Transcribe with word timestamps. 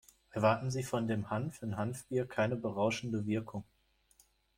Erwarten 0.31 0.71
Sie 0.71 0.81
von 0.81 1.07
dem 1.07 1.29
Hanf 1.29 1.61
im 1.61 1.77
Hanfbier 1.77 2.25
keine 2.25 2.55
berauschende 2.55 3.27
Wirkung. 3.27 3.63